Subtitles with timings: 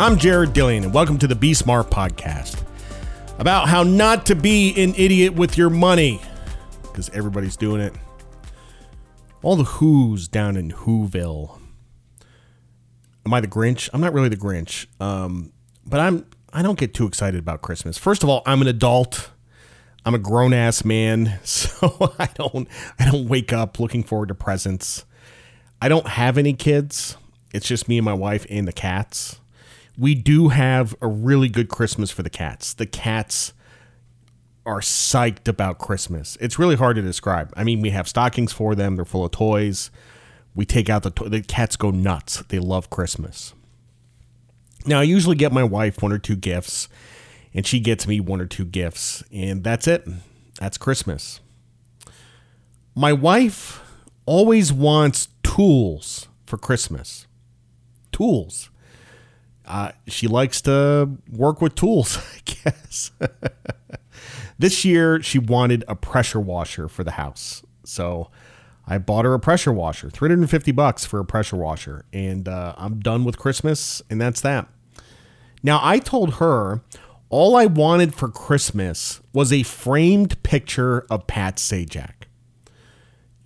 [0.00, 2.64] I'm Jared Dillian, and welcome to the Be Smart podcast
[3.38, 6.22] about how not to be an idiot with your money
[6.80, 7.92] because everybody's doing it.
[9.42, 11.60] All the Who's down in Whoville.
[13.26, 13.90] Am I the Grinch?
[13.92, 15.52] I'm not really the Grinch, um,
[15.84, 16.24] but I'm.
[16.50, 17.98] I don't get too excited about Christmas.
[17.98, 19.28] First of all, I'm an adult.
[20.06, 22.66] I'm a grown ass man, so I don't.
[22.98, 25.04] I don't wake up looking forward to presents.
[25.82, 27.18] I don't have any kids.
[27.52, 29.39] It's just me and my wife and the cats.
[29.98, 32.72] We do have a really good Christmas for the cats.
[32.74, 33.52] The cats
[34.64, 36.36] are psyched about Christmas.
[36.40, 37.52] It's really hard to describe.
[37.56, 38.96] I mean, we have stockings for them.
[38.96, 39.90] They're full of toys.
[40.54, 42.42] We take out the to- the cats go nuts.
[42.48, 43.54] They love Christmas.
[44.86, 46.88] Now, I usually get my wife one or two gifts,
[47.52, 50.08] and she gets me one or two gifts, and that's it.
[50.58, 51.40] That's Christmas.
[52.94, 53.82] My wife
[54.24, 57.26] always wants tools for Christmas.
[58.12, 58.69] Tools.
[60.06, 63.10] She likes to work with tools, I guess.
[64.58, 67.62] this year, she wanted a pressure washer for the house.
[67.84, 68.30] So
[68.86, 72.04] I bought her a pressure washer, 350 bucks for a pressure washer.
[72.12, 74.68] And uh, I'm done with Christmas, and that's that.
[75.62, 76.80] Now, I told her
[77.28, 82.24] all I wanted for Christmas was a framed picture of Pat Sajak.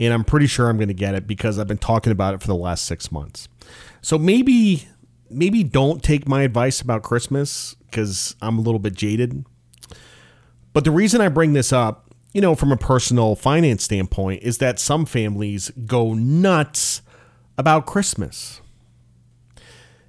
[0.00, 2.40] And I'm pretty sure I'm going to get it because I've been talking about it
[2.40, 3.48] for the last six months.
[4.00, 4.88] So maybe,
[5.34, 9.44] maybe don't take my advice about Christmas because I'm a little bit jaded.
[10.72, 14.58] But the reason I bring this up, you know, from a personal finance standpoint, is
[14.58, 17.02] that some families go nuts
[17.56, 18.60] about Christmas.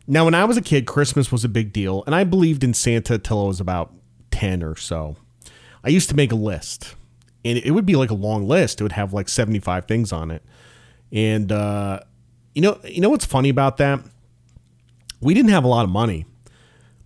[0.07, 2.73] Now, when I was a kid, Christmas was a big deal, and I believed in
[2.73, 3.93] Santa till I was about
[4.31, 5.15] 10 or so.
[5.83, 6.95] I used to make a list,
[7.43, 8.81] and it would be like a long list.
[8.81, 10.43] It would have like 75 things on it.
[11.11, 11.99] And uh,
[12.55, 13.99] you know, you know what's funny about that?
[15.21, 16.25] We didn't have a lot of money,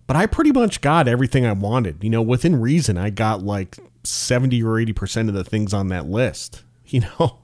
[0.06, 2.02] but I pretty much got everything I wanted.
[2.02, 6.06] You know, within reason, I got like 70 or 80% of the things on that
[6.06, 7.38] list, you know?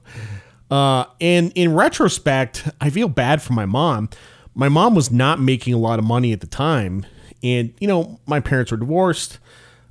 [0.69, 4.09] Uh, and in retrospect, I feel bad for my mom.
[4.53, 7.05] My mom was not making a lot of money at the time.
[7.41, 9.39] And, you know, my parents were divorced.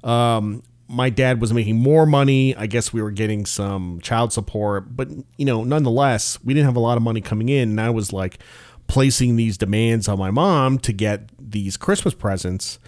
[0.04, 2.54] Um, my dad was making more money.
[2.56, 6.76] I guess we were getting some child support, but you know, nonetheless, we didn't have
[6.76, 8.38] a lot of money coming in, and I was like
[8.86, 12.78] placing these demands on my mom to get these Christmas presents.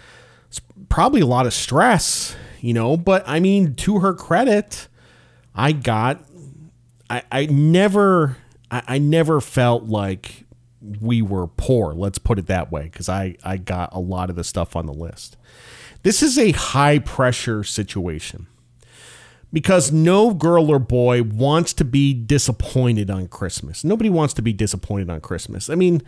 [0.47, 4.87] It's probably a lot of stress, you know, but I mean, to her credit,
[5.53, 6.23] I got
[7.09, 8.37] I, I never
[8.71, 10.45] I, I never felt like
[11.01, 14.37] we were poor, let's put it that way, because I, I got a lot of
[14.37, 15.35] the stuff on the list.
[16.03, 18.47] This is a high pressure situation
[19.51, 23.83] because no girl or boy wants to be disappointed on Christmas.
[23.83, 25.69] Nobody wants to be disappointed on Christmas.
[25.69, 26.01] I mean,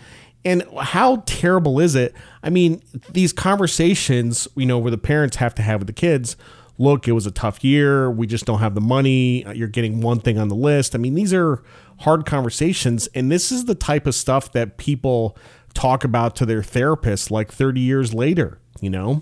[0.45, 2.15] and how terrible is it?
[2.43, 2.81] I mean,
[3.11, 6.35] these conversations, you know, where the parents have to have with the kids
[6.81, 8.09] look, it was a tough year.
[8.09, 9.45] We just don't have the money.
[9.45, 10.95] Uh, you're getting one thing on the list.
[10.95, 11.61] I mean, these are
[11.99, 13.07] hard conversations.
[13.13, 15.37] And this is the type of stuff that people
[15.73, 19.21] talk about to their therapist like 30 years later, you know?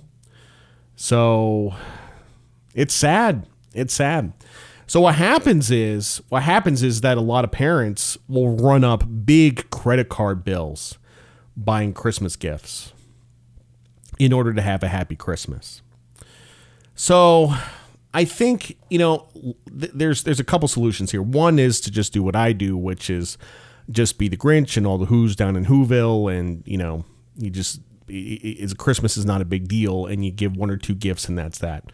[0.95, 1.75] So
[2.73, 3.45] it's sad.
[3.73, 4.33] It's sad.
[4.87, 9.03] So what happens is what happens is that a lot of parents will run up
[9.25, 10.97] big credit card bills
[11.55, 12.91] buying Christmas gifts
[14.17, 15.81] in order to have a happy Christmas.
[16.95, 17.53] So
[18.13, 19.27] I think you know
[19.79, 21.21] th- there's there's a couple solutions here.
[21.21, 23.37] One is to just do what I do, which is
[23.91, 27.05] just be the Grinch and all the Who's down in Whoville, and you know
[27.35, 30.95] you just is Christmas is not a big deal, and you give one or two
[30.95, 31.91] gifts, and that's that.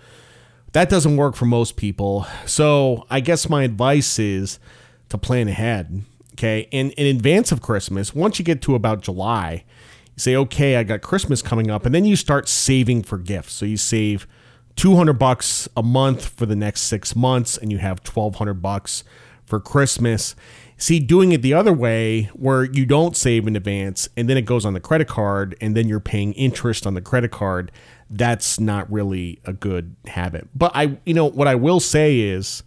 [0.76, 2.28] That doesn't work for most people.
[2.46, 4.60] So I guess my advice is
[5.08, 6.02] to plan ahead.
[6.34, 9.64] Okay, and in advance of Christmas, once you get to about July,
[10.08, 13.54] you say, okay, I got Christmas coming up, and then you start saving for gifts.
[13.54, 14.28] So you save
[14.76, 19.06] 200 bucks a month for the next six months and you have 1200 bucks
[19.46, 20.36] for christmas
[20.78, 24.44] see doing it the other way where you don't save in advance and then it
[24.44, 27.72] goes on the credit card and then you're paying interest on the credit card
[28.10, 32.64] that's not really a good habit but i you know what i will say is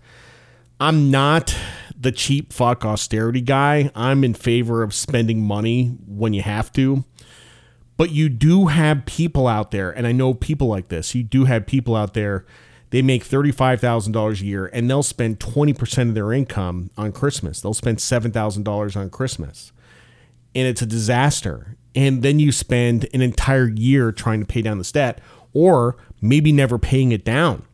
[0.80, 1.54] i'm not
[2.00, 7.04] the cheap fuck austerity guy i'm in favor of spending money when you have to
[7.98, 11.14] but you do have people out there, and I know people like this.
[11.16, 12.46] You do have people out there.
[12.90, 16.90] They make thirty-five thousand dollars a year, and they'll spend twenty percent of their income
[16.96, 17.60] on Christmas.
[17.60, 19.72] They'll spend seven thousand dollars on Christmas,
[20.54, 21.76] and it's a disaster.
[21.94, 25.20] And then you spend an entire year trying to pay down this debt,
[25.52, 27.64] or maybe never paying it down.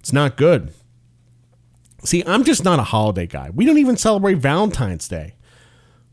[0.00, 0.72] It's not good.
[2.04, 3.50] See, I'm just not a holiday guy.
[3.50, 5.34] We don't even celebrate Valentine's Day.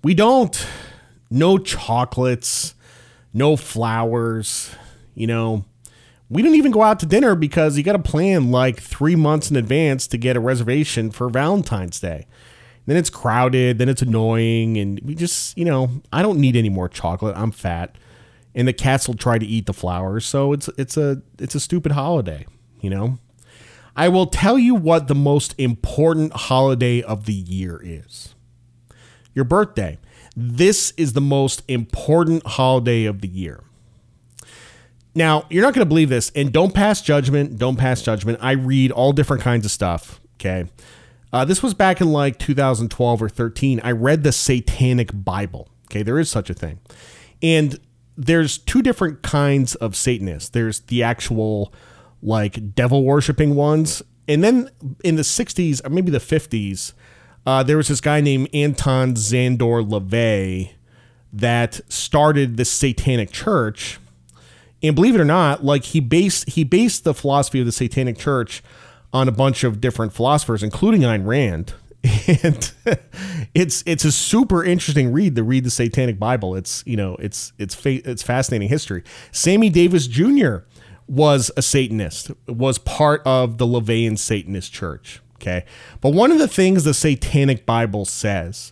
[0.03, 0.65] We don't.
[1.31, 2.73] No chocolates
[3.33, 4.71] no flowers,
[5.15, 5.65] You know,
[6.29, 9.49] we didn't even go out to dinner because you got to plan like three months
[9.49, 12.27] in advance to get a reservation for Valentine's Day.
[12.85, 16.69] Then it's crowded, then it's annoying, and we just, you know, I don't need any
[16.69, 17.35] more chocolate.
[17.35, 17.95] I'm fat,
[18.55, 21.59] and the cats will try to eat the flowers, so it's it's a it's a
[21.59, 22.45] stupid holiday,
[22.81, 23.19] you know.
[23.95, 28.33] I will tell you what the most important holiday of the year is.
[29.35, 29.99] Your birthday.
[30.35, 33.63] This is the most important holiday of the year.
[35.15, 37.57] Now, you're not going to believe this, and don't pass judgment.
[37.57, 38.39] Don't pass judgment.
[38.41, 40.21] I read all different kinds of stuff.
[40.35, 40.69] Okay.
[41.31, 43.81] Uh, this was back in like 2012 or 13.
[43.83, 45.67] I read the Satanic Bible.
[45.85, 46.03] Okay.
[46.03, 46.79] There is such a thing.
[47.41, 47.79] And
[48.17, 51.73] there's two different kinds of Satanists there's the actual
[52.21, 54.03] like devil worshiping ones.
[54.27, 54.69] And then
[55.03, 56.93] in the 60s, or maybe the 50s,
[57.45, 60.73] uh, there was this guy named Anton Szandor LaVey
[61.31, 63.99] that started the Satanic Church
[64.81, 68.17] and believe it or not, like he based he based the philosophy of the Satanic
[68.17, 68.63] Church
[69.11, 71.73] on a bunch of different philosophers, including Ayn Rand.
[72.43, 72.71] And
[73.53, 76.55] it's it's a super interesting read to read the Satanic Bible.
[76.55, 79.03] It's you know it's it's fa- it's fascinating history.
[79.33, 80.57] Sammy Davis Jr.
[81.07, 85.21] was a Satanist, was part of the LaVeyan Satanist Church.
[85.35, 85.65] Okay,
[85.99, 88.71] but one of the things the Satanic Bible says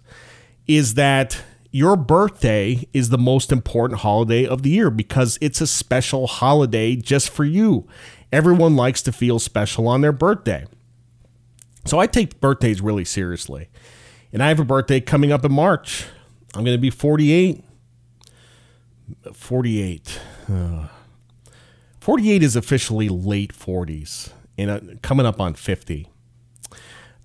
[0.65, 1.42] is that
[1.72, 6.96] your birthday is the most important holiday of the year because it's a special holiday
[6.96, 7.88] just for you.
[8.31, 10.66] Everyone likes to feel special on their birthday.
[11.86, 13.69] So I take birthdays really seriously.
[14.34, 16.06] And I have a birthday coming up in March.
[16.54, 17.64] I'm going to be 48.
[19.34, 20.20] 48.
[20.52, 20.88] Uh,
[22.02, 26.10] 48 is officially late 40s and uh, coming up on 50.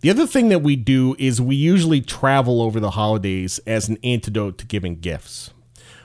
[0.02, 3.98] The other thing that we do is we usually travel over the holidays as an
[4.02, 5.50] antidote to giving gifts.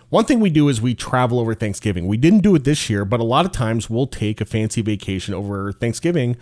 [0.09, 2.05] One thing we do is we travel over Thanksgiving.
[2.05, 4.83] We didn't do it this year, but a lot of times we'll take a fancy
[4.83, 6.37] vacation over Thanksgiving.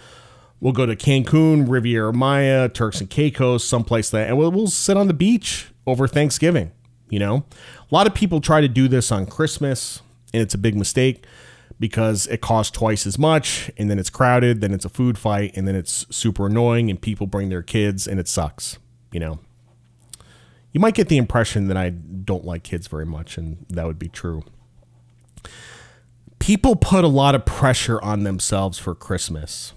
[0.60, 4.98] We'll go to Cancun, Riviera Maya, Turks and Caicos, someplace that, and we'll, we'll sit
[4.98, 6.74] on the beach over Thanksgiving.
[7.10, 7.46] You know,
[7.90, 10.02] a lot of people try to do this on Christmas,
[10.34, 11.26] and it's a big mistake
[11.80, 15.52] because it costs twice as much and then it's crowded, then it's a food fight,
[15.56, 18.78] and then it's super annoying and people bring their kids and it sucks,
[19.12, 19.40] you know.
[20.72, 23.98] You might get the impression that I don't like kids very much, and that would
[23.98, 24.44] be true.
[26.40, 29.72] People put a lot of pressure on themselves for Christmas.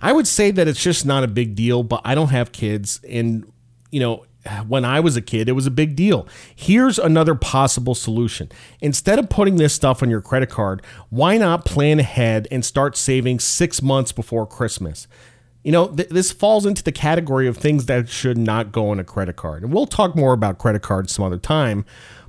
[0.00, 3.00] I would say that it's just not a big deal, but I don't have kids.
[3.08, 3.52] And,
[3.90, 4.26] you know,
[4.66, 6.26] when I was a kid, it was a big deal.
[6.54, 8.50] Here's another possible solution.
[8.80, 12.96] Instead of putting this stuff on your credit card, why not plan ahead and start
[12.96, 15.06] saving six months before Christmas?
[15.64, 19.00] You know, th- this falls into the category of things that should not go on
[19.00, 19.62] a credit card.
[19.62, 21.84] And we'll talk more about credit cards some other time.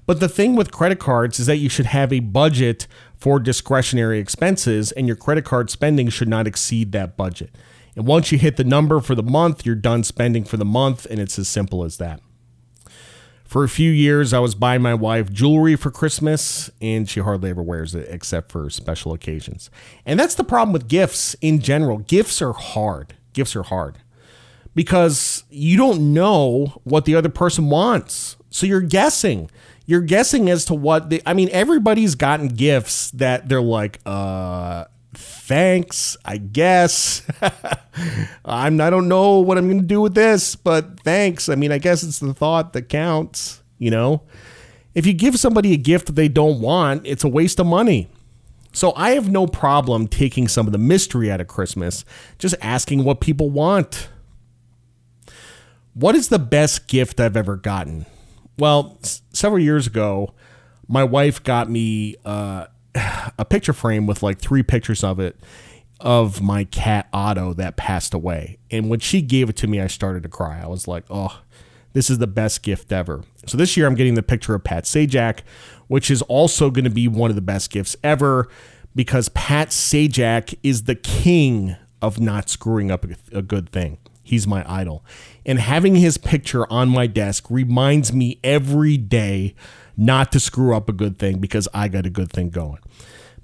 [0.05, 4.17] But the thing with credit cards is that you should have a budget for discretionary
[4.19, 7.53] expenses, and your credit card spending should not exceed that budget.
[7.99, 11.05] And once you hit the number for the month, you're done spending for the month,
[11.09, 12.21] and it's as simple as that.
[13.43, 17.49] For a few years, I was buying my wife jewelry for Christmas, and she hardly
[17.49, 19.69] ever wears it except for special occasions.
[20.05, 21.97] And that's the problem with gifts in general.
[21.97, 23.15] Gifts are hard.
[23.33, 23.97] Gifts are hard
[24.73, 28.37] because you don't know what the other person wants.
[28.49, 29.51] So you're guessing.
[29.85, 34.85] You're guessing as to what the, I mean, everybody's gotten gifts that they're like, uh,
[35.49, 37.23] thanks, I guess.
[38.45, 41.49] I'm I don't know what I'm going to do with this, but thanks.
[41.49, 44.21] I mean, I guess it's the thought that counts, you know.
[44.93, 48.09] If you give somebody a gift that they don't want, it's a waste of money.
[48.73, 52.05] So I have no problem taking some of the mystery out of Christmas,
[52.37, 54.07] just asking what people want.
[55.95, 58.05] What is the best gift I've ever gotten?
[58.57, 60.33] Well, s- several years ago,
[60.87, 65.39] my wife got me uh, a picture frame with like three pictures of it
[65.99, 68.57] of my cat Otto that passed away.
[68.71, 70.61] And when she gave it to me, I started to cry.
[70.61, 71.41] I was like, oh,
[71.93, 73.23] this is the best gift ever.
[73.45, 75.39] So this year I'm getting the picture of Pat Sajak,
[75.87, 78.47] which is also going to be one of the best gifts ever
[78.95, 83.97] because Pat Sajak is the king of not screwing up a, good thing.
[84.29, 85.03] He's my idol.
[85.43, 89.55] And having his picture on my desk reminds me every day
[89.97, 92.77] not to screw up a good thing because I got a good thing going.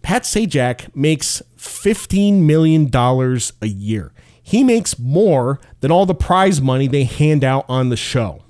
[0.03, 4.13] Pat Sajak makes $15 million a year.
[4.43, 8.43] He makes more than all the prize money they hand out on the show.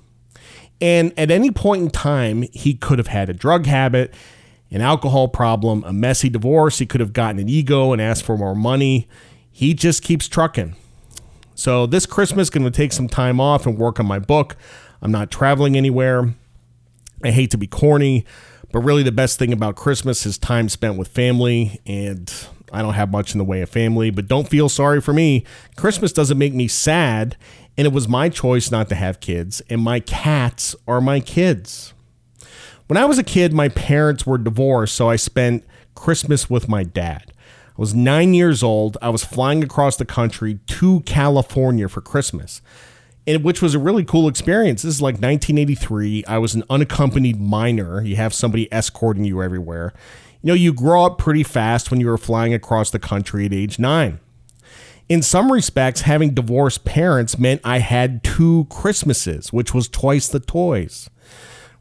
[0.78, 4.12] And at any point in time, he could have had a drug habit,
[4.70, 6.80] an alcohol problem, a messy divorce.
[6.80, 9.08] He could have gotten an ego and asked for more money.
[9.50, 10.76] He just keeps trucking.
[11.56, 14.56] So this Christmas, going to take some time off and work on my book.
[15.00, 16.34] I'm not traveling anywhere.
[17.24, 18.26] I hate to be corny,
[18.72, 22.30] But really, the best thing about Christmas is time spent with family, and
[22.72, 24.10] I don't have much in the way of family.
[24.10, 25.44] But don't feel sorry for me.
[25.76, 27.36] Christmas doesn't make me sad,
[27.78, 31.94] and it was my choice not to have kids, and my cats are my kids.
[32.86, 36.84] When I was a kid, my parents were divorced, so I spent Christmas with my
[36.84, 37.32] dad.
[37.76, 38.96] I was nine years old.
[39.02, 42.62] I was flying across the country to California for Christmas
[43.26, 44.82] and which was a really cool experience.
[44.82, 46.24] This is like 1983.
[46.26, 48.00] I was an unaccompanied minor.
[48.02, 49.92] You have somebody escorting you everywhere.
[50.42, 53.52] You know, you grow up pretty fast when you were flying across the country at
[53.52, 54.20] age nine.
[55.08, 60.40] In some respects, having divorced parents meant I had two Christmases, which was twice the
[60.40, 61.08] toys.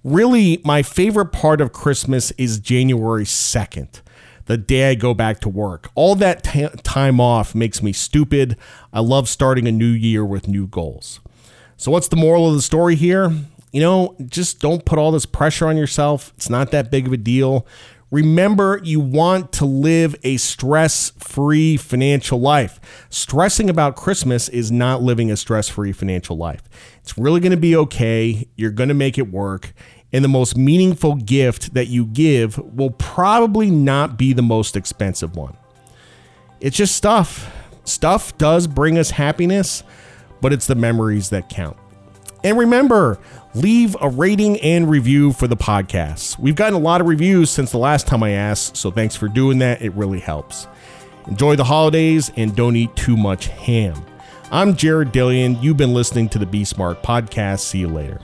[0.04, 4.02] Really, my favorite part of Christmas is January 2nd,
[4.46, 5.90] the day I go back to work.
[5.96, 8.58] All that t- time off makes me stupid.
[8.94, 11.20] I love starting a new year with new goals.
[11.78, 13.32] So, what's the moral of the story here?
[13.72, 16.32] You know, just don't put all this pressure on yourself.
[16.38, 17.68] It's not that big of a deal.
[18.12, 22.80] Remember, you want to live a stress free financial life.
[23.10, 26.62] Stressing about Christmas is not living a stress free financial life.
[27.02, 28.48] It's really going to be okay.
[28.56, 29.74] You're going to make it work.
[30.14, 35.36] And the most meaningful gift that you give will probably not be the most expensive
[35.36, 35.58] one.
[36.62, 37.52] It's just stuff.
[37.84, 39.84] Stuff does bring us happiness
[40.46, 41.76] but it's the memories that count.
[42.44, 43.18] And remember,
[43.56, 46.38] leave a rating and review for the podcast.
[46.38, 49.28] We've gotten a lot of reviews since the last time I asked, so thanks for
[49.28, 49.82] doing that.
[49.82, 50.68] It really helps.
[51.28, 54.06] Enjoy the holidays and don't eat too much ham.
[54.52, 55.62] I'm Jared Dillian.
[55.64, 57.62] You've been listening to the Be Smart podcast.
[57.62, 58.22] See you later.